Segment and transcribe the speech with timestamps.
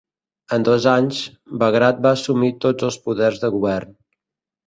[0.55, 1.19] En dos anys,
[1.63, 3.93] Bagrat va assumir tots els poders de govern.